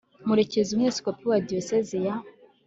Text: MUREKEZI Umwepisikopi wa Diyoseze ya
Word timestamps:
MUREKEZI 0.27 0.69
Umwepisikopi 0.73 1.23
wa 1.31 1.37
Diyoseze 1.47 1.97
ya 2.05 2.15